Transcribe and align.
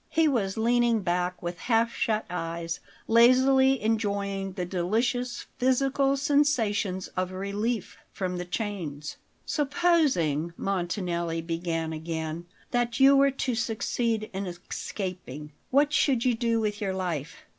He 0.09 0.27
was 0.27 0.57
leaning 0.57 1.01
back 1.01 1.43
with 1.43 1.59
half 1.59 1.93
shut 1.93 2.25
eyes, 2.27 2.79
lazily 3.07 3.79
enjoying 3.79 4.53
the 4.53 4.65
delicious 4.65 5.45
physical 5.59 6.17
sensation 6.17 6.99
of 7.15 7.31
relief 7.31 7.99
from 8.11 8.37
the 8.37 8.45
chains. 8.45 9.17
"Supposing," 9.45 10.53
Montanelli 10.57 11.43
began 11.43 11.93
again, 11.93 12.47
"that 12.71 12.99
you 12.99 13.15
were 13.15 13.29
to 13.29 13.53
succeed 13.53 14.31
in 14.33 14.47
escaping; 14.47 15.51
what 15.69 15.93
should 15.93 16.25
you 16.25 16.33
do 16.33 16.59
with 16.59 16.81
your 16.81 16.95
life?" 16.95 17.43